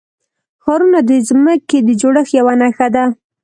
ښارونه 0.63 0.99
د 1.09 1.11
ځمکې 1.29 1.77
د 1.83 1.89
جوړښت 2.01 2.31
یوه 2.39 2.53
نښه 2.61 2.87
ده. 2.95 3.05